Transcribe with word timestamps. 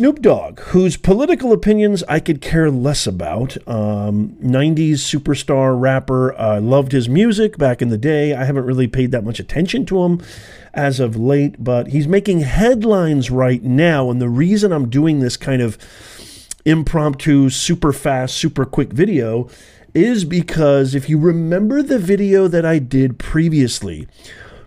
Snoop 0.00 0.22
Dogg, 0.22 0.60
whose 0.60 0.96
political 0.96 1.52
opinions 1.52 2.02
I 2.04 2.20
could 2.20 2.40
care 2.40 2.70
less 2.70 3.06
about. 3.06 3.58
Um, 3.68 4.30
90s 4.42 4.92
superstar 4.92 5.78
rapper. 5.78 6.32
I 6.40 6.56
uh, 6.56 6.60
loved 6.62 6.92
his 6.92 7.06
music 7.06 7.58
back 7.58 7.82
in 7.82 7.90
the 7.90 7.98
day. 7.98 8.32
I 8.32 8.44
haven't 8.44 8.64
really 8.64 8.88
paid 8.88 9.10
that 9.10 9.24
much 9.24 9.38
attention 9.38 9.84
to 9.84 10.02
him 10.04 10.22
as 10.72 11.00
of 11.00 11.16
late, 11.16 11.62
but 11.62 11.88
he's 11.88 12.08
making 12.08 12.40
headlines 12.40 13.30
right 13.30 13.62
now. 13.62 14.10
And 14.10 14.22
the 14.22 14.30
reason 14.30 14.72
I'm 14.72 14.88
doing 14.88 15.20
this 15.20 15.36
kind 15.36 15.60
of 15.60 15.76
impromptu, 16.64 17.50
super 17.50 17.92
fast, 17.92 18.38
super 18.38 18.64
quick 18.64 18.94
video 18.94 19.50
is 19.92 20.24
because 20.24 20.94
if 20.94 21.10
you 21.10 21.18
remember 21.18 21.82
the 21.82 21.98
video 21.98 22.48
that 22.48 22.64
I 22.64 22.78
did 22.78 23.18
previously, 23.18 24.08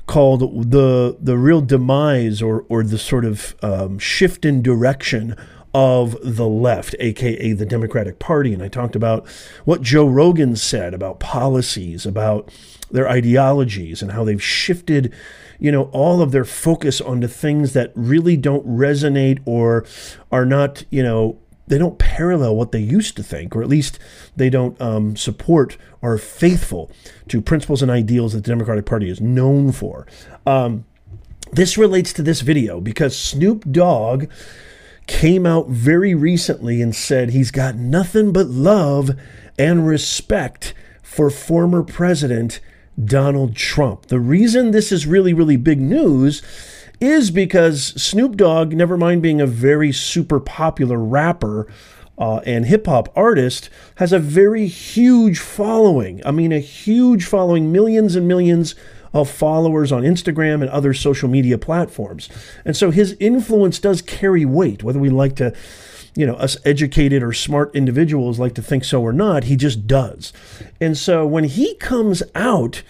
called 0.06 0.72
the 0.72 1.18
the 1.20 1.38
real 1.38 1.62
demise 1.62 2.42
or 2.42 2.66
or 2.70 2.84
the 2.84 2.98
sort 2.98 3.26
of 3.26 3.56
um, 3.62 4.00
shift 4.00 4.46
in 4.46 4.62
direction 4.62 5.36
of 5.74 6.16
the 6.22 6.48
left, 6.48 6.96
aka 7.00 7.54
the 7.54 7.66
Democratic 7.66 8.20
Party. 8.20 8.54
And 8.54 8.62
I 8.62 8.68
talked 8.68 8.96
about 8.96 9.28
what 9.66 9.82
Joe 9.82 10.06
Rogan 10.06 10.56
said 10.56 10.94
about 10.94 11.20
policies, 11.20 12.06
about 12.06 12.52
their 12.92 13.10
ideologies, 13.10 14.02
and 14.02 14.12
how 14.12 14.24
they've 14.24 14.44
shifted, 14.44 15.12
you 15.60 15.72
know, 15.72 15.86
all 15.86 16.22
of 16.22 16.32
their 16.32 16.46
focus 16.46 17.02
onto 17.02 17.28
things 17.28 17.74
that 17.74 17.92
really 17.96 18.38
don't 18.38 18.66
resonate 18.68 19.42
or 19.46 19.86
are 20.32 20.46
not, 20.46 20.84
you 20.92 21.02
know, 21.02 21.40
they 21.68 21.78
don't 21.78 21.98
parallel 21.98 22.56
what 22.56 22.72
they 22.72 22.80
used 22.80 23.16
to 23.18 23.24
think, 23.24 23.56
or 23.56 23.62
at 23.62 23.70
least 23.70 24.00
they 24.36 24.50
don't 24.50 24.80
um, 24.82 25.16
support 25.16 25.78
or 26.02 26.14
are 26.14 26.18
faithful 26.18 26.92
to 27.30 27.42
principles 27.42 27.82
and 27.82 27.90
ideals 27.90 28.34
that 28.34 28.44
the 28.44 28.52
Democratic 28.52 28.86
Party 28.86 29.10
is 29.10 29.22
known 29.22 29.72
for. 29.72 30.06
Um, 30.46 30.86
this 31.52 31.78
relates 31.78 32.12
to 32.14 32.24
this 32.24 32.42
video 32.42 32.82
because 32.82 33.18
Snoop 33.18 33.72
Dogg 33.72 34.26
came 35.08 35.46
out 35.46 35.68
very 35.68 36.16
recently 36.16 36.82
and 36.82 36.96
said 36.96 37.30
he's 37.30 37.52
got 37.52 37.76
nothing 37.76 38.34
but 38.34 38.48
love 38.48 39.12
and 39.58 39.86
respect 39.86 40.74
for 41.02 41.30
former 41.30 41.84
President 41.84 42.60
Donald 43.04 43.56
Trump. 43.56 44.08
The 44.08 44.20
reason 44.20 44.72
this 44.72 44.92
is 44.92 45.06
really, 45.06 45.34
really 45.34 45.58
big 45.58 45.80
news 45.80 46.42
is 47.00 47.32
because 47.32 48.02
Snoop 48.02 48.36
Dogg, 48.38 48.74
never 48.74 48.98
mind 48.98 49.22
being 49.22 49.42
a 49.42 49.48
very 49.48 49.92
super 49.92 50.40
popular 50.40 50.98
rapper 50.98 51.68
uh, 52.18 52.38
and 52.46 52.66
hip 52.66 52.86
hop 52.86 53.12
artist, 53.16 53.70
has 53.96 54.14
a 54.14 54.20
very 54.20 54.68
huge 54.68 55.40
following. 55.40 56.26
I 56.26 56.32
mean, 56.32 56.52
a 56.52 56.60
huge 56.60 57.26
following, 57.26 57.72
millions 57.72 58.16
and 58.16 58.28
millions 58.28 58.76
of 59.14 59.30
followers 59.30 59.92
on 59.92 60.04
Instagram 60.04 60.62
and 60.62 60.70
other 60.70 60.94
social 60.94 61.30
media 61.30 61.58
platforms. 61.58 62.30
And 62.66 62.76
so 62.76 62.90
his 62.92 63.16
influence 63.20 63.80
does 63.80 64.02
carry 64.02 64.44
weight, 64.44 64.84
whether 64.84 65.00
we 65.00 65.10
like 65.10 65.36
to, 65.36 65.54
you 66.16 66.26
know, 66.26 66.34
us 66.36 66.58
educated 66.66 67.22
or 67.22 67.32
smart 67.32 67.76
individuals 67.76 68.40
like 68.40 68.56
to 68.56 68.62
think 68.62 68.84
so 68.84 69.02
or 69.02 69.14
not, 69.14 69.46
he 69.46 69.56
just 69.56 69.86
does. 69.86 70.34
And 70.82 70.98
so 70.98 71.28
when 71.28 71.44
he 71.44 71.76
comes 71.76 72.24
out, 72.34 72.82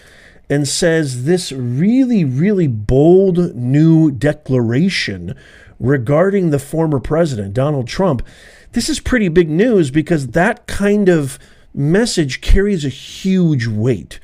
and 0.48 0.68
says 0.68 1.24
this 1.24 1.52
really, 1.52 2.24
really 2.24 2.66
bold 2.66 3.54
new 3.54 4.10
declaration 4.10 5.34
regarding 5.78 6.50
the 6.50 6.58
former 6.58 7.00
president, 7.00 7.54
Donald 7.54 7.86
Trump. 7.86 8.22
This 8.72 8.88
is 8.88 9.00
pretty 9.00 9.28
big 9.28 9.48
news 9.48 9.90
because 9.90 10.28
that 10.28 10.66
kind 10.66 11.08
of 11.08 11.38
message 11.72 12.40
carries 12.40 12.84
a 12.84 12.90
huge 12.90 13.66
weight. 13.66 14.20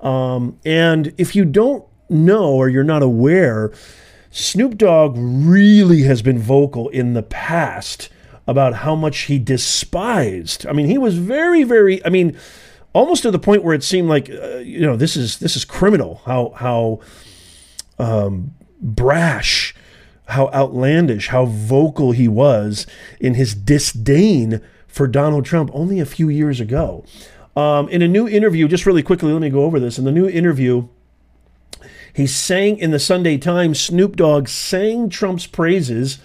Um, 0.00 0.58
and 0.64 1.12
if 1.18 1.36
you 1.36 1.44
don't 1.44 1.84
know 2.08 2.54
or 2.54 2.68
you're 2.68 2.84
not 2.84 3.02
aware, 3.02 3.72
Snoop 4.30 4.76
Dogg 4.76 5.14
really 5.16 6.02
has 6.02 6.22
been 6.22 6.38
vocal 6.38 6.88
in 6.88 7.14
the 7.14 7.22
past 7.22 8.08
about 8.46 8.74
how 8.74 8.94
much 8.94 9.22
he 9.22 9.38
despised. 9.38 10.66
I 10.66 10.72
mean, 10.72 10.86
he 10.86 10.98
was 10.98 11.18
very, 11.18 11.62
very, 11.62 12.04
I 12.04 12.08
mean, 12.08 12.36
almost 12.92 13.22
to 13.22 13.30
the 13.30 13.38
point 13.38 13.62
where 13.62 13.74
it 13.74 13.82
seemed 13.82 14.08
like 14.08 14.30
uh, 14.30 14.58
you 14.58 14.80
know 14.80 14.96
this 14.96 15.16
is 15.16 15.38
this 15.38 15.56
is 15.56 15.64
criminal 15.64 16.22
how 16.26 16.52
how 16.56 17.00
um, 17.98 18.54
brash 18.80 19.74
how 20.28 20.48
outlandish 20.48 21.28
how 21.28 21.44
vocal 21.44 22.12
he 22.12 22.28
was 22.28 22.86
in 23.20 23.34
his 23.34 23.54
disdain 23.54 24.60
for 24.86 25.06
Donald 25.06 25.44
Trump 25.44 25.70
only 25.72 26.00
a 26.00 26.06
few 26.06 26.28
years 26.28 26.60
ago. 26.60 27.04
Um, 27.56 27.88
in 27.88 28.00
a 28.00 28.08
new 28.08 28.28
interview 28.28 28.68
just 28.68 28.86
really 28.86 29.02
quickly 29.02 29.32
let 29.32 29.42
me 29.42 29.50
go 29.50 29.64
over 29.64 29.80
this. 29.80 29.98
In 29.98 30.04
the 30.04 30.12
new 30.12 30.28
interview 30.28 30.88
he 32.12 32.26
sang 32.26 32.78
in 32.78 32.90
the 32.90 32.98
Sunday 32.98 33.38
Times 33.38 33.80
Snoop 33.80 34.16
Dogg 34.16 34.48
sang 34.48 35.08
Trump's 35.08 35.46
praises 35.46 36.18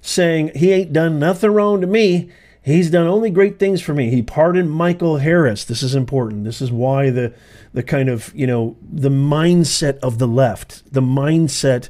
saying 0.00 0.52
he 0.54 0.72
ain't 0.72 0.92
done 0.92 1.18
nothing 1.18 1.50
wrong 1.50 1.80
to 1.80 1.86
me 1.86 2.30
He's 2.66 2.90
done 2.90 3.06
only 3.06 3.30
great 3.30 3.60
things 3.60 3.80
for 3.80 3.94
me. 3.94 4.10
He 4.10 4.22
pardoned 4.22 4.72
Michael 4.72 5.18
Harris. 5.18 5.64
This 5.64 5.84
is 5.84 5.94
important. 5.94 6.42
This 6.42 6.60
is 6.60 6.72
why 6.72 7.10
the 7.10 7.32
the 7.72 7.84
kind 7.84 8.08
of, 8.08 8.32
you 8.34 8.44
know, 8.44 8.76
the 8.82 9.08
mindset 9.08 10.00
of 10.00 10.18
the 10.18 10.26
left, 10.26 10.82
the 10.92 11.00
mindset 11.00 11.88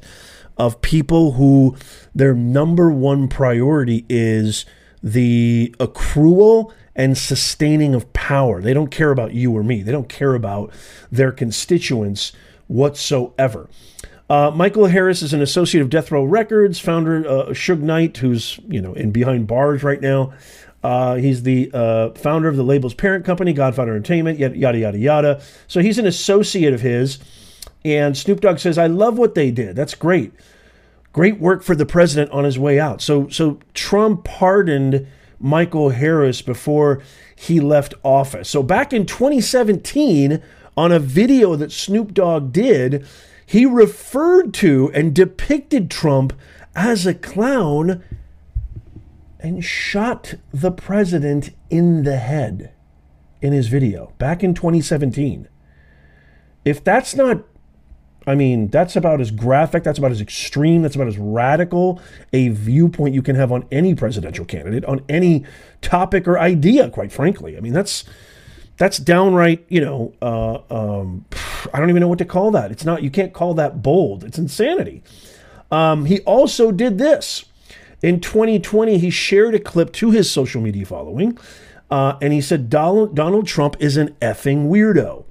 of 0.59 0.83
people 0.83 1.33
who 1.33 1.75
their 2.15 2.35
number 2.35 2.91
one 2.91 3.27
priority 3.27 4.05
is 4.11 4.67
the 5.03 5.75
accrual 5.79 6.75
and 6.95 7.17
sustaining 7.17 7.95
of 7.95 8.13
power. 8.13 8.61
They 8.61 8.75
don't 8.75 8.91
care 8.91 9.11
about 9.13 9.33
you 9.33 9.57
or 9.57 9.63
me. 9.63 9.81
They 9.81 9.93
don't 9.93 10.11
care 10.11 10.35
about 10.35 10.75
their 11.11 11.33
constituents 11.33 12.33
whatsoever. 12.67 13.71
Uh, 14.29 14.51
Michael 14.55 14.87
Harris 14.87 15.23
is 15.23 15.33
an 15.33 15.41
associate 15.41 15.81
of 15.83 15.89
Death 15.89 16.11
Row 16.11 16.25
Records, 16.25 16.81
founder 16.81 17.27
uh, 17.27 17.47
Suge 17.51 17.81
Knight, 17.81 18.17
who's 18.17 18.59
you 18.69 18.83
know 18.83 18.93
in 18.93 19.11
behind 19.11 19.47
bars 19.47 19.83
right 19.83 20.01
now. 20.01 20.35
Uh, 20.87 21.17
he's 21.17 21.43
the 21.43 21.69
uh, 21.75 22.11
founder 22.11 22.47
of 22.47 22.55
the 22.55 22.63
label's 22.63 22.95
parent 22.95 23.25
company, 23.25 23.53
Godfather 23.53 23.91
Entertainment, 23.91 24.39
yada, 24.39 24.57
yada, 24.57 24.97
yada. 24.97 25.43
So 25.67 25.81
he's 25.81 25.99
an 25.99 26.07
associate 26.07 26.73
of 26.73 26.81
his. 26.81 27.19
And 27.85 28.17
Snoop 28.17 28.41
Dogg 28.41 28.61
says, 28.61 28.79
I 28.79 28.87
love 28.87 29.19
what 29.19 29.35
they 29.35 29.51
did. 29.51 29.75
That's 29.75 29.97
great. 29.97 30.33
Great 31.13 31.41
work 31.41 31.65
for 31.65 31.75
the 31.75 31.87
president 31.87 32.31
on 32.31 32.45
his 32.45 32.57
way 32.57 32.79
out. 32.79 33.03
So, 33.03 33.27
so 33.31 33.59
Trump 33.75 34.23
pardoned 34.23 35.09
Michael 35.41 35.91
Harris 35.91 36.41
before 36.41 37.03
he 37.35 37.59
left 37.59 37.95
office. 38.05 38.49
So 38.49 38.63
back 38.63 38.93
in 38.93 39.07
2017, 39.07 40.41
on 40.77 40.93
a 40.93 41.01
video 41.01 41.57
that 41.57 41.73
Snoop 41.73 42.15
Dogg 42.15 42.53
did, 42.53 43.05
he 43.45 43.67
referred 43.67 44.55
to 44.55 44.93
and 44.95 45.13
depicted 45.13 45.91
Trump 45.91 46.33
as 46.77 47.07
a 47.07 47.15
clown 47.15 48.05
and 49.41 49.65
shot 49.65 50.35
the 50.53 50.71
president 50.71 51.51
in 51.71 52.05
the 52.05 52.17
head 52.17 52.73
in 53.41 53.53
his 53.53 53.69
video 53.69 54.13
back 54.19 54.43
in 54.43 54.55
2017. 54.55 55.49
If 56.65 56.83
that's 56.83 57.15
not, 57.15 57.45
I 58.27 58.35
mean, 58.35 58.69
that's 58.69 58.97
about 58.97 59.21
as 59.21 59.31
graphic, 59.31 59.85
that's 59.85 59.99
about 59.99 60.11
as 60.11 60.21
extreme, 60.21 60.83
that's 60.83 60.97
about 60.97 61.07
as 61.07 61.19
radical 61.19 62.01
a 62.33 62.49
viewpoint 62.49 63.15
you 63.15 63.23
can 63.23 63.37
have 63.37 63.53
on 63.53 63.67
any 63.71 63.95
presidential 63.95 64.45
candidate, 64.45 64.85
on 64.85 65.05
any 65.09 65.45
topic 65.81 66.27
or 66.27 66.39
idea, 66.39 66.91
quite 66.91 67.13
frankly. 67.13 67.57
I 67.57 67.61
mean, 67.61 67.73
that's. 67.73 68.05
That's 68.79 68.99
downright, 68.99 69.65
you 69.71 69.81
know, 69.81 70.13
uh, 70.21 70.59
um, 70.69 71.25
I 71.73 71.81
don't 71.81 71.89
even 71.89 72.01
know 72.01 72.09
what 72.09 72.19
to 72.19 72.27
call 72.27 72.51
that. 72.51 72.71
It's 72.71 72.85
not, 72.85 73.03
you 73.03 73.11
can't 73.11 73.33
call 73.33 73.55
that 73.55 73.81
bold. 73.81 74.23
It's 74.23 74.37
insanity. 74.37 75.03
Um, 75.71 76.05
he 76.05 76.21
also 76.21 76.71
did 76.73 76.99
this. 76.99 77.47
In 78.03 78.21
2020, 78.21 78.99
he 78.99 79.11
shared 79.11 79.55
a 79.55 79.59
clip 79.59 79.93
to 79.95 80.11
his 80.11 80.31
social 80.31 80.61
media 80.61 80.84
following, 80.84 81.39
uh, 81.91 82.17
and 82.21 82.33
he 82.33 82.41
said 82.41 82.69
Donald, 82.69 83.15
Donald 83.15 83.47
Trump 83.47 83.77
is 83.81 83.97
an 83.97 84.15
effing 84.21 84.69
weirdo. 84.69 85.25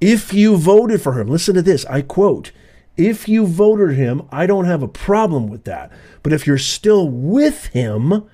If 0.00 0.32
you 0.32 0.56
voted 0.56 1.02
for 1.02 1.20
him, 1.20 1.28
listen 1.28 1.54
to 1.54 1.62
this, 1.62 1.84
I 1.86 2.02
quote, 2.02 2.52
if 2.96 3.28
you 3.28 3.46
voted 3.46 3.96
him, 3.96 4.22
I 4.30 4.46
don't 4.46 4.64
have 4.64 4.82
a 4.82 4.88
problem 4.88 5.48
with 5.48 5.64
that. 5.64 5.90
But 6.22 6.32
if 6.32 6.46
you're 6.46 6.58
still 6.58 7.08
with 7.08 7.66
him, 7.66 8.28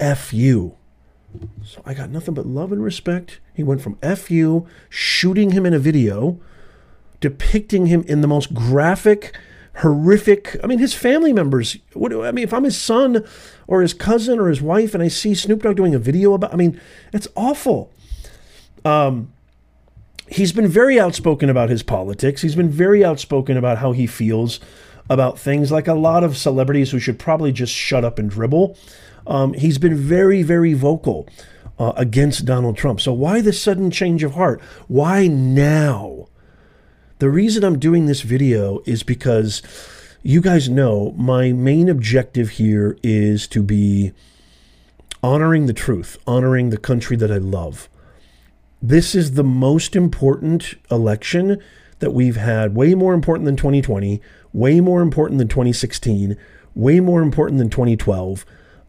F 0.00 0.32
you. 0.32 0.76
So 1.62 1.82
I 1.84 1.92
got 1.92 2.10
nothing 2.10 2.32
but 2.32 2.46
love 2.46 2.72
and 2.72 2.82
respect. 2.82 3.40
He 3.52 3.62
went 3.62 3.82
from 3.82 3.98
F 4.02 4.30
you, 4.30 4.66
shooting 4.88 5.50
him 5.50 5.66
in 5.66 5.74
a 5.74 5.78
video, 5.78 6.40
depicting 7.20 7.86
him 7.86 8.04
in 8.08 8.22
the 8.22 8.28
most 8.28 8.54
graphic, 8.54 9.36
horrific. 9.78 10.56
I 10.62 10.66
mean, 10.66 10.78
his 10.78 10.94
family 10.94 11.32
members. 11.32 11.76
What 11.92 12.12
I 12.12 12.32
mean, 12.32 12.44
if 12.44 12.54
I'm 12.54 12.64
his 12.64 12.78
son 12.78 13.24
or 13.66 13.82
his 13.82 13.94
cousin 13.94 14.38
or 14.38 14.48
his 14.48 14.62
wife, 14.62 14.94
and 14.94 15.02
I 15.02 15.08
see 15.08 15.34
Snoop 15.34 15.62
Dogg 15.62 15.76
doing 15.76 15.94
a 15.94 15.98
video 15.98 16.34
about, 16.34 16.52
I 16.52 16.56
mean, 16.56 16.80
it's 17.12 17.28
awful. 17.36 17.92
Um, 18.84 19.32
he's 20.28 20.52
been 20.52 20.68
very 20.68 20.98
outspoken 20.98 21.50
about 21.50 21.70
his 21.70 21.82
politics. 21.82 22.42
He's 22.42 22.54
been 22.54 22.70
very 22.70 23.04
outspoken 23.04 23.56
about 23.56 23.78
how 23.78 23.92
he 23.92 24.06
feels 24.06 24.60
about 25.08 25.38
things, 25.38 25.70
like 25.70 25.86
a 25.86 25.94
lot 25.94 26.24
of 26.24 26.36
celebrities 26.36 26.90
who 26.90 26.98
should 26.98 27.18
probably 27.18 27.52
just 27.52 27.72
shut 27.72 28.04
up 28.04 28.18
and 28.18 28.30
dribble. 28.30 28.76
Um, 29.26 29.54
he's 29.54 29.78
been 29.78 29.96
very, 29.96 30.42
very 30.42 30.72
vocal 30.72 31.28
uh, 31.78 31.92
against 31.96 32.44
Donald 32.44 32.76
Trump. 32.76 33.00
So 33.00 33.12
why 33.12 33.40
this 33.40 33.60
sudden 33.60 33.90
change 33.90 34.22
of 34.24 34.34
heart? 34.34 34.60
Why 34.88 35.26
now? 35.26 36.28
The 37.18 37.30
reason 37.30 37.64
I'm 37.64 37.78
doing 37.78 38.04
this 38.04 38.20
video 38.20 38.82
is 38.84 39.02
because 39.02 39.62
you 40.22 40.42
guys 40.42 40.68
know 40.68 41.12
my 41.12 41.50
main 41.50 41.88
objective 41.88 42.50
here 42.50 42.98
is 43.02 43.48
to 43.48 43.62
be 43.62 44.12
honoring 45.22 45.64
the 45.64 45.72
truth, 45.72 46.18
honoring 46.26 46.68
the 46.68 46.76
country 46.76 47.16
that 47.16 47.30
I 47.30 47.38
love. 47.38 47.88
This 48.82 49.14
is 49.14 49.32
the 49.32 49.42
most 49.42 49.96
important 49.96 50.74
election 50.90 51.58
that 52.00 52.12
we've 52.12 52.36
had, 52.36 52.74
way 52.74 52.94
more 52.94 53.14
important 53.14 53.46
than 53.46 53.56
2020, 53.56 54.20
way 54.52 54.80
more 54.80 55.00
important 55.00 55.38
than 55.38 55.48
2016, 55.48 56.36
way 56.74 57.00
more 57.00 57.22
important 57.22 57.56
than 57.56 57.70
2012, 57.70 58.44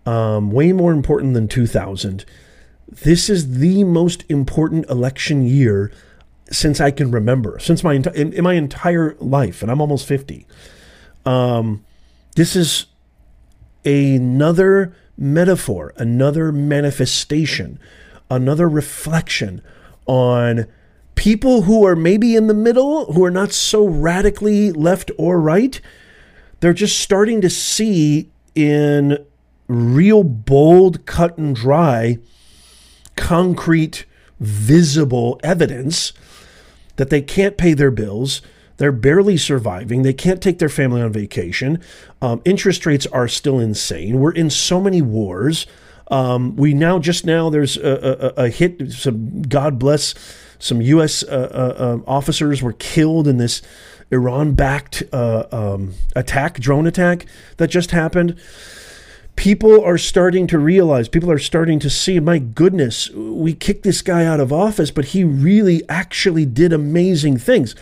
um, 0.06 0.52
way 0.52 0.74
more 0.74 0.92
important 0.92 1.34
than 1.34 1.48
2000. 1.48 2.26
This 2.90 3.30
is 3.30 3.60
the 3.60 3.86
most 3.86 4.26
important 4.28 4.86
election 4.90 5.46
year 5.46 5.94
since 6.52 6.80
I 6.80 6.92
can 6.92 7.12
remember, 7.12 7.60
since 7.60 7.84
my 7.84 7.94
in, 7.94 8.34
in 8.34 8.44
my 8.44 8.54
entire 8.54 9.16
life, 9.20 9.62
and 9.62 9.72
I'm 9.72 9.82
almost 9.82 10.08
50. 10.08 10.46
Um, 11.26 11.84
this 12.36 12.56
is 12.56 12.86
another 13.86 14.96
metaphor, 15.18 15.94
another 15.98 16.52
manifestation, 16.52 17.80
another 18.30 18.70
reflection 18.70 19.62
on 20.06 20.68
people 21.16 21.64
who 21.64 21.86
are 21.86 21.96
maybe 21.96 22.36
in 22.36 22.48
the 22.48 22.54
middle, 22.54 23.12
who 23.12 23.26
are 23.26 23.32
not 23.32 23.52
so 23.52 23.86
radically 23.86 24.72
left 24.72 25.12
or 25.18 25.40
right. 25.42 25.82
They're 26.60 26.74
just 26.74 27.00
starting 27.00 27.42
to 27.42 27.50
see 27.50 28.30
in 28.56 29.26
real 29.68 30.24
bold, 30.24 31.06
cut 31.06 31.38
and 31.38 31.56
dry, 31.56 32.20
concrete, 33.16 34.06
visible 34.40 35.40
evidence 35.44 36.14
that 36.98 37.10
they 37.10 37.22
can't 37.22 37.58
pay 37.58 37.74
their 37.74 37.92
bills. 37.92 38.42
They're 38.78 38.92
barely 38.92 39.38
surviving. 39.38 40.04
They 40.04 40.14
can't 40.14 40.42
take 40.42 40.60
their 40.60 40.70
family 40.70 41.02
on 41.02 41.12
vacation. 41.12 41.82
Um, 42.22 42.42
interest 42.46 42.86
rates 42.86 43.08
are 43.08 43.28
still 43.28 43.60
insane. 43.60 44.20
We're 44.20 44.32
in 44.32 44.50
so 44.50 44.80
many 44.80 45.02
wars. 45.02 45.66
Um, 46.10 46.56
we 46.56 46.74
now 46.74 47.00
just 47.00 47.26
now 47.26 47.50
there's 47.50 47.76
a, 47.78 48.34
a, 48.38 48.44
a, 48.46 48.50
hit. 48.50 48.92
Some 48.92 49.42
God 49.42 49.78
bless 49.78 50.14
some 50.60 50.82
U.S. 50.82 51.24
Uh, 51.24 51.76
uh, 51.78 51.84
um, 51.84 52.04
officers 52.08 52.62
were 52.62 52.74
killed 52.74 53.28
in 53.28 53.38
this 53.38 53.62
Iran-backed 54.10 55.04
uh, 55.12 55.46
um, 55.52 55.94
attack, 56.16 56.60
drone 56.60 56.88
attack 56.88 57.26
that 57.58 57.68
just 57.68 57.92
happened 57.92 58.40
people 59.38 59.82
are 59.86 59.98
starting 59.98 60.48
to 60.48 60.60
realize, 60.60 61.08
people 61.08 61.32
are 61.32 61.38
starting 61.38 61.80
to 61.80 61.90
see, 61.90 62.20
my 62.20 62.40
goodness, 62.40 63.10
we 63.12 63.54
kicked 63.54 63.84
this 63.84 64.02
guy 64.02 64.26
out 64.26 64.42
of 64.42 64.52
office, 64.52 64.92
but 64.92 65.06
he 65.06 65.24
really 65.24 65.88
actually 65.88 66.46
did 66.46 66.74
amazing 66.74 67.38
things. 67.38 67.76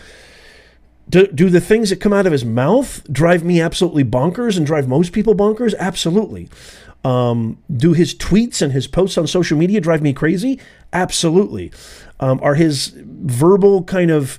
Do, 1.08 1.26
do 1.28 1.48
the 1.48 1.60
things 1.60 1.90
that 1.90 2.00
come 2.00 2.12
out 2.12 2.26
of 2.26 2.32
his 2.32 2.44
mouth 2.44 3.02
drive 3.10 3.42
me 3.42 3.60
absolutely 3.60 4.04
bonkers 4.04 4.56
and 4.56 4.66
drive 4.66 4.86
most 4.86 5.12
people 5.12 5.34
bonkers? 5.34 5.74
Absolutely. 5.78 6.48
Um, 7.04 7.58
do 7.74 7.94
his 7.94 8.14
tweets 8.14 8.60
and 8.60 8.72
his 8.72 8.86
posts 8.86 9.16
on 9.16 9.26
social 9.26 9.56
media 9.56 9.80
drive 9.80 10.02
me 10.02 10.12
crazy? 10.12 10.60
Absolutely. 10.92 11.72
Um, 12.20 12.38
are 12.42 12.56
his 12.56 12.88
verbal 12.88 13.82
kind 13.84 14.10
of 14.10 14.38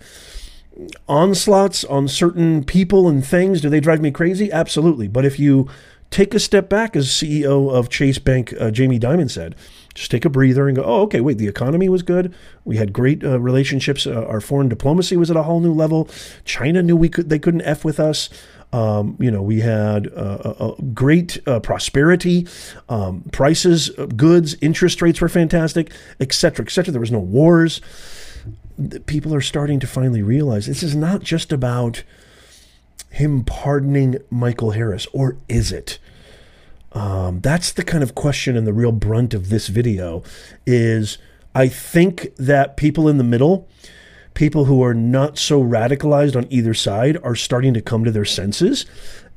onslaughts 1.08 1.84
on 1.86 2.08
certain 2.08 2.64
people 2.64 3.08
and 3.08 3.25
things 3.25 3.62
do 3.62 3.69
they 3.69 3.80
drive 3.80 4.02
me 4.02 4.12
crazy? 4.12 4.52
Absolutely. 4.52 5.08
But 5.08 5.25
if 5.25 5.40
you 5.40 5.68
take 6.09 6.33
a 6.33 6.39
step 6.39 6.69
back, 6.69 6.95
as 6.95 7.07
CEO 7.07 7.71
of 7.71 7.89
Chase 7.89 8.19
Bank, 8.19 8.54
uh, 8.59 8.71
Jamie 8.71 9.00
Dimon 9.00 9.30
said. 9.30 9.56
Just 9.94 10.12
take 10.12 10.25
a 10.25 10.30
breather 10.30 10.68
and 10.68 10.75
go, 10.75 10.83
oh, 10.83 11.01
okay, 11.01 11.21
wait, 11.21 11.39
the 11.39 11.48
economy 11.48 11.89
was 11.89 12.04
good. 12.04 12.33
We 12.65 12.77
had 12.77 12.94
great 12.94 13.24
uh, 13.24 13.39
relationships. 13.39 14.06
Uh, 14.06 14.25
our 14.27 14.39
foreign 14.39 14.69
diplomacy 14.69 15.18
was 15.18 15.31
at 15.31 15.38
a 15.38 15.44
whole 15.44 15.59
new 15.59 15.74
level. 15.74 16.07
China 16.45 16.83
knew 16.83 16.95
we 16.95 17.09
could 17.09 17.30
they 17.30 17.39
couldn't 17.39 17.62
f 17.62 17.83
with 17.83 18.00
us. 18.00 18.30
Um, 18.74 19.15
you 19.19 19.31
know, 19.31 19.42
we 19.42 19.62
had 19.62 20.07
uh, 20.07 20.54
a, 20.59 20.65
a 20.65 20.81
great 20.94 21.39
uh, 21.48 21.62
prosperity, 21.62 22.48
um, 22.89 23.21
prices, 23.31 23.89
goods, 24.15 24.56
interest 24.62 25.01
rates 25.01 25.21
were 25.21 25.30
fantastic, 25.30 25.92
et 26.19 26.33
cetera, 26.33 26.65
et 26.65 26.69
cetera. 26.69 26.92
There 26.92 27.00
was 27.00 27.12
no 27.12 27.19
wars. 27.19 27.81
People 29.06 29.33
are 29.33 29.42
starting 29.42 29.80
to 29.80 29.88
finally 29.88 30.21
realize 30.21 30.68
this 30.68 30.83
is 30.83 30.95
not 30.95 31.21
just 31.24 31.51
about 31.51 32.04
him 33.09 33.44
pardoning 33.44 34.17
Michael 34.29 34.71
Harris, 34.71 35.07
or 35.13 35.38
is 35.47 35.71
it? 35.71 35.99
Um, 36.94 37.41
that's 37.41 37.71
the 37.71 37.83
kind 37.83 38.03
of 38.03 38.15
question 38.15 38.55
and 38.55 38.65
the 38.65 38.73
real 38.73 38.91
brunt 38.91 39.33
of 39.33 39.49
this 39.49 39.67
video 39.67 40.23
is 40.65 41.17
I 41.53 41.67
think 41.67 42.35
that 42.38 42.77
people 42.77 43.07
in 43.07 43.17
the 43.17 43.23
middle, 43.23 43.67
people 44.33 44.65
who 44.65 44.83
are 44.83 44.94
not 44.94 45.38
so 45.38 45.61
radicalized 45.61 46.35
on 46.35 46.47
either 46.49 46.73
side, 46.73 47.17
are 47.23 47.35
starting 47.35 47.73
to 47.73 47.81
come 47.81 48.03
to 48.03 48.11
their 48.11 48.25
senses. 48.25 48.85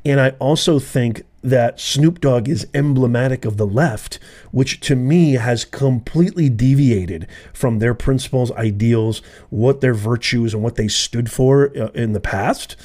And 0.05 0.21
I 0.21 0.31
also 0.39 0.79
think 0.79 1.23
that 1.43 1.81
Snoop 1.81 2.21
Dogg 2.21 2.49
is 2.49 2.67
emblematic 2.75 3.45
of 3.45 3.57
the 3.57 3.67
left, 3.67 4.19
which 4.51 4.81
to 4.81 4.95
me 4.95 5.33
has 5.33 5.65
completely 5.65 6.49
deviated 6.49 7.27
from 7.53 7.79
their 7.79 7.95
principles, 7.95 8.53
ideals, 8.53 9.23
what 9.49 9.81
their 9.81 9.95
virtues, 9.95 10.53
and 10.53 10.63
what 10.63 10.77
they 10.77 10.89
stood 10.89 11.31
for 11.31 11.71
uh, 11.77 11.89
in 11.89 12.13
the 12.13 12.21
past. 12.21 12.77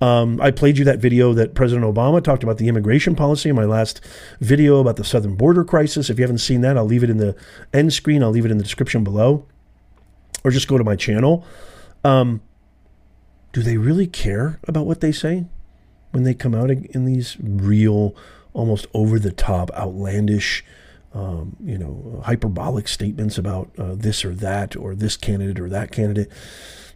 Um, 0.00 0.40
I 0.40 0.50
played 0.50 0.78
you 0.78 0.84
that 0.84 0.98
video 0.98 1.34
that 1.34 1.54
President 1.54 1.86
Obama 1.86 2.22
talked 2.22 2.42
about 2.42 2.58
the 2.58 2.68
immigration 2.68 3.14
policy 3.14 3.50
in 3.50 3.56
my 3.56 3.64
last 3.64 4.00
video 4.40 4.80
about 4.80 4.96
the 4.96 5.04
southern 5.04 5.36
border 5.36 5.64
crisis. 5.64 6.08
If 6.08 6.18
you 6.18 6.22
haven't 6.22 6.38
seen 6.38 6.62
that, 6.62 6.78
I'll 6.78 6.84
leave 6.84 7.04
it 7.04 7.10
in 7.10 7.18
the 7.18 7.36
end 7.72 7.92
screen. 7.92 8.22
I'll 8.22 8.30
leave 8.30 8.46
it 8.46 8.50
in 8.50 8.58
the 8.58 8.64
description 8.64 9.04
below, 9.04 9.46
or 10.42 10.50
just 10.50 10.68
go 10.68 10.78
to 10.78 10.84
my 10.84 10.96
channel. 10.96 11.44
Um, 12.02 12.40
do 13.52 13.62
they 13.62 13.76
really 13.76 14.06
care 14.06 14.58
about 14.66 14.86
what 14.86 15.00
they 15.00 15.12
say 15.12 15.44
when 16.10 16.24
they 16.24 16.34
come 16.34 16.54
out 16.54 16.70
in 16.70 17.04
these 17.04 17.36
real, 17.40 18.14
almost 18.52 18.86
over 18.94 19.18
the 19.18 19.32
top, 19.32 19.70
outlandish? 19.72 20.64
Um, 21.12 21.56
you 21.64 21.76
know, 21.76 22.22
hyperbolic 22.24 22.86
statements 22.86 23.36
about 23.36 23.70
uh, 23.76 23.96
this 23.96 24.24
or 24.24 24.32
that, 24.36 24.76
or 24.76 24.94
this 24.94 25.16
candidate 25.16 25.58
or 25.58 25.68
that 25.68 25.90
candidate. 25.90 26.30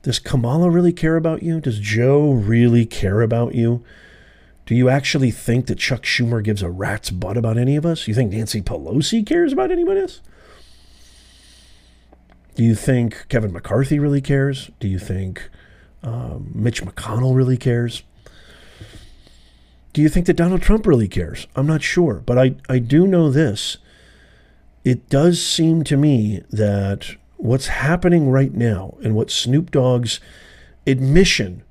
Does 0.02 0.20
Kamala 0.20 0.70
really 0.70 0.92
care 0.92 1.16
about 1.16 1.42
you? 1.42 1.60
Does 1.60 1.80
Joe 1.80 2.30
really 2.30 2.86
care 2.86 3.22
about 3.22 3.54
you? 3.56 3.82
Do 4.66 4.74
you 4.74 4.88
actually 4.88 5.30
think 5.30 5.66
that 5.66 5.78
Chuck 5.78 6.02
Schumer 6.02 6.42
gives 6.42 6.62
a 6.62 6.70
rat's 6.70 7.10
butt 7.10 7.36
about 7.36 7.58
any 7.58 7.76
of 7.76 7.84
us? 7.84 8.06
You 8.06 8.14
think 8.14 8.32
Nancy 8.32 8.62
Pelosi 8.62 9.26
cares 9.26 9.52
about 9.52 9.70
anybody 9.70 10.00
else? 10.00 10.20
Do 12.54 12.62
you 12.62 12.74
think 12.74 13.26
Kevin 13.28 13.52
McCarthy 13.52 13.98
really 13.98 14.20
cares? 14.20 14.70
Do 14.78 14.88
you 14.88 14.98
think 14.98 15.50
um, 16.02 16.52
Mitch 16.54 16.82
McConnell 16.82 17.34
really 17.34 17.56
cares? 17.56 18.04
Do 19.94 20.02
you 20.02 20.08
think 20.08 20.26
that 20.26 20.34
Donald 20.34 20.60
Trump 20.60 20.86
really 20.86 21.06
cares? 21.06 21.46
I'm 21.54 21.68
not 21.68 21.80
sure, 21.80 22.14
but 22.26 22.36
I, 22.36 22.56
I 22.68 22.80
do 22.80 23.06
know 23.06 23.30
this. 23.30 23.78
It 24.84 25.08
does 25.08 25.40
seem 25.40 25.84
to 25.84 25.96
me 25.96 26.42
that 26.50 27.14
what's 27.36 27.68
happening 27.68 28.28
right 28.28 28.52
now 28.52 28.96
and 29.04 29.14
what 29.14 29.30
Snoop 29.30 29.70
Dogg's 29.70 30.18
admission 30.84 31.62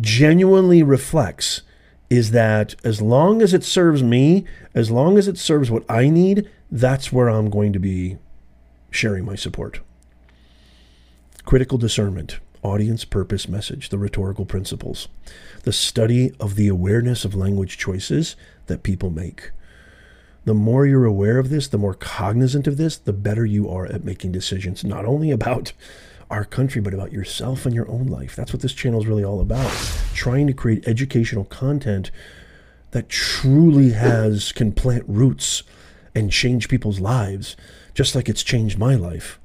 genuinely 0.00 0.82
reflects 0.84 1.62
is 2.08 2.30
that 2.30 2.76
as 2.84 3.02
long 3.02 3.42
as 3.42 3.52
it 3.52 3.64
serves 3.64 4.02
me, 4.02 4.44
as 4.72 4.92
long 4.92 5.18
as 5.18 5.26
it 5.26 5.38
serves 5.38 5.72
what 5.72 5.84
I 5.90 6.08
need, 6.08 6.48
that's 6.70 7.12
where 7.12 7.28
I'm 7.28 7.50
going 7.50 7.72
to 7.72 7.80
be 7.80 8.18
sharing 8.92 9.24
my 9.24 9.34
support. 9.34 9.80
Critical 11.44 11.78
discernment, 11.78 12.38
audience, 12.62 13.04
purpose, 13.04 13.48
message, 13.48 13.88
the 13.88 13.98
rhetorical 13.98 14.44
principles, 14.44 15.08
the 15.62 15.72
study 15.72 16.32
of 16.40 16.54
the 16.54 16.68
awareness 16.68 17.24
of 17.24 17.34
language 17.34 17.78
choices 17.78 18.36
that 18.66 18.82
people 18.82 19.10
make 19.10 19.50
the 20.48 20.54
more 20.54 20.86
you're 20.86 21.04
aware 21.04 21.38
of 21.38 21.50
this, 21.50 21.68
the 21.68 21.76
more 21.76 21.92
cognizant 21.92 22.66
of 22.66 22.78
this, 22.78 22.96
the 22.96 23.12
better 23.12 23.44
you 23.44 23.68
are 23.68 23.84
at 23.84 24.02
making 24.02 24.32
decisions, 24.32 24.82
not 24.82 25.04
only 25.04 25.30
about 25.30 25.74
our 26.30 26.42
country, 26.42 26.80
but 26.80 26.94
about 26.94 27.12
yourself 27.12 27.66
and 27.66 27.74
your 27.74 27.86
own 27.90 28.06
life. 28.06 28.34
That's 28.34 28.54
what 28.54 28.62
this 28.62 28.72
channel 28.72 28.98
is 28.98 29.06
really 29.06 29.24
all 29.24 29.42
about. 29.42 29.70
Trying 30.14 30.46
to 30.46 30.54
create 30.54 30.88
educational 30.88 31.44
content 31.44 32.10
that 32.92 33.10
truly 33.10 33.90
has, 33.90 34.50
can 34.52 34.72
plant 34.72 35.04
roots 35.06 35.64
and 36.14 36.32
change 36.32 36.70
people's 36.70 36.98
lives, 36.98 37.54
just 37.92 38.14
like 38.14 38.26
it's 38.26 38.42
changed 38.42 38.78
my 38.78 38.94
life. 38.94 39.38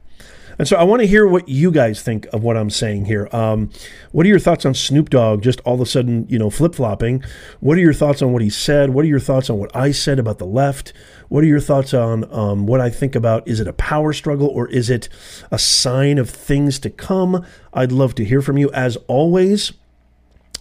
And 0.57 0.67
so 0.67 0.75
I 0.75 0.83
want 0.83 1.01
to 1.01 1.07
hear 1.07 1.27
what 1.27 1.47
you 1.49 1.71
guys 1.71 2.01
think 2.01 2.25
of 2.33 2.43
what 2.43 2.57
I'm 2.57 2.69
saying 2.69 3.05
here. 3.05 3.27
Um, 3.31 3.69
what 4.11 4.25
are 4.25 4.29
your 4.29 4.39
thoughts 4.39 4.65
on 4.65 4.73
Snoop 4.73 5.09
Dogg 5.09 5.41
just 5.41 5.59
all 5.61 5.75
of 5.75 5.81
a 5.81 5.85
sudden, 5.85 6.27
you 6.29 6.37
know, 6.37 6.49
flip 6.49 6.75
flopping? 6.75 7.23
What 7.59 7.77
are 7.77 7.81
your 7.81 7.93
thoughts 7.93 8.21
on 8.21 8.33
what 8.33 8.41
he 8.41 8.49
said? 8.49 8.91
What 8.91 9.05
are 9.05 9.07
your 9.07 9.19
thoughts 9.19 9.49
on 9.49 9.57
what 9.57 9.75
I 9.75 9.91
said 9.91 10.19
about 10.19 10.37
the 10.37 10.45
left? 10.45 10.93
What 11.29 11.43
are 11.43 11.47
your 11.47 11.59
thoughts 11.59 11.93
on 11.93 12.31
um, 12.31 12.67
what 12.67 12.81
I 12.81 12.89
think 12.89 13.15
about? 13.15 13.47
Is 13.47 13.59
it 13.59 13.67
a 13.67 13.73
power 13.73 14.13
struggle 14.13 14.47
or 14.47 14.67
is 14.67 14.89
it 14.89 15.09
a 15.51 15.57
sign 15.57 16.17
of 16.17 16.29
things 16.29 16.79
to 16.79 16.89
come? 16.89 17.45
I'd 17.73 17.91
love 17.91 18.13
to 18.15 18.25
hear 18.25 18.41
from 18.41 18.57
you. 18.57 18.71
As 18.71 18.97
always, 19.07 19.73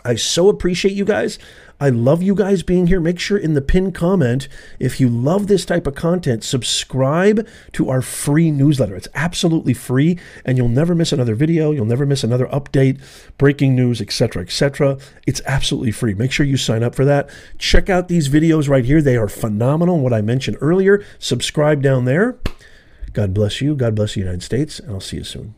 I 0.04 0.16
so 0.16 0.48
appreciate 0.48 0.94
you 0.94 1.04
guys. 1.04 1.38
I 1.80 1.88
love 1.88 2.22
you 2.22 2.36
guys 2.36 2.62
being 2.62 2.86
here. 2.86 3.00
Make 3.00 3.18
sure 3.18 3.36
in 3.36 3.54
the 3.54 3.60
pinned 3.60 3.92
comment, 3.92 4.46
if 4.78 5.00
you 5.00 5.08
love 5.08 5.48
this 5.48 5.64
type 5.64 5.86
of 5.86 5.96
content, 5.96 6.44
subscribe 6.44 7.46
to 7.72 7.88
our 7.88 8.02
free 8.02 8.52
newsletter. 8.52 8.94
It's 8.94 9.08
absolutely 9.14 9.74
free, 9.74 10.16
and 10.44 10.56
you'll 10.56 10.68
never 10.68 10.94
miss 10.94 11.12
another 11.12 11.34
video. 11.34 11.72
You'll 11.72 11.84
never 11.84 12.06
miss 12.06 12.22
another 12.22 12.46
update, 12.46 13.00
breaking 13.36 13.74
news, 13.74 14.00
etc., 14.00 14.42
etc. 14.42 14.96
It's 15.26 15.40
absolutely 15.44 15.90
free. 15.90 16.14
Make 16.14 16.30
sure 16.30 16.46
you 16.46 16.56
sign 16.56 16.84
up 16.84 16.94
for 16.94 17.04
that. 17.04 17.28
Check 17.58 17.90
out 17.90 18.06
these 18.06 18.28
videos 18.28 18.68
right 18.68 18.84
here. 18.84 19.02
They 19.02 19.16
are 19.16 19.28
phenomenal. 19.28 19.98
What 19.98 20.12
I 20.12 20.20
mentioned 20.20 20.58
earlier. 20.60 21.04
Subscribe 21.18 21.82
down 21.82 22.04
there. 22.04 22.38
God 23.12 23.34
bless 23.34 23.60
you. 23.60 23.74
God 23.74 23.96
bless 23.96 24.14
the 24.14 24.20
United 24.20 24.44
States, 24.44 24.78
and 24.78 24.92
I'll 24.92 25.00
see 25.00 25.16
you 25.16 25.24
soon. 25.24 25.54